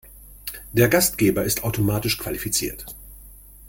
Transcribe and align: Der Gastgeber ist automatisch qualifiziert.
Der 0.71 0.87
Gastgeber 0.89 1.43
ist 1.43 1.63
automatisch 1.63 2.17
qualifiziert. 2.17 2.87